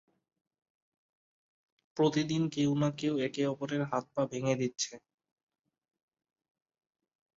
প্রতিদিনই 1.97 2.49
কেউ 2.55 2.71
না 2.81 2.89
কেউ 2.99 3.13
একে-অপরের 3.27 3.81
হাত-পা 3.91 4.23
ভেঙে 4.31 4.55
দিচ্ছে। 4.61 4.93